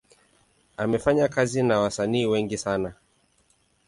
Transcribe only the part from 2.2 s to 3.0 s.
wengi sana.